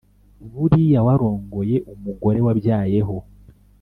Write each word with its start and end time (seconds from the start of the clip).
Buriya 0.53 0.99
warongoye 1.07 1.75
umugore 1.93 2.39
wabyayeho 2.45 3.15